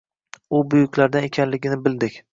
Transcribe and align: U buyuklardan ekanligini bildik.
U 0.59 0.61
buyuklardan 0.71 1.27
ekanligini 1.29 1.79
bildik. 1.89 2.23